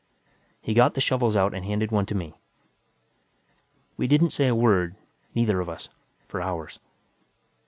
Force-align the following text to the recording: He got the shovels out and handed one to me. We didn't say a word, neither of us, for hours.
He 0.59 0.73
got 0.73 0.95
the 0.95 0.99
shovels 0.99 1.35
out 1.35 1.53
and 1.53 1.63
handed 1.63 1.91
one 1.91 2.07
to 2.07 2.15
me. 2.15 2.33
We 3.97 4.07
didn't 4.07 4.31
say 4.31 4.47
a 4.47 4.55
word, 4.55 4.95
neither 5.35 5.61
of 5.61 5.69
us, 5.69 5.89
for 6.27 6.41
hours. 6.41 6.79